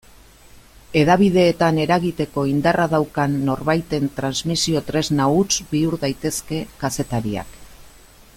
Hedabideetan 1.01 1.77
eragiteko 1.83 2.45
indarra 2.53 2.87
daukan 2.95 3.37
norbaiten 3.51 4.09
transmisio-tresna 4.17 5.31
huts 5.37 5.61
bihur 5.75 5.99
daitezke 6.07 6.67
kazetariak. 6.85 7.59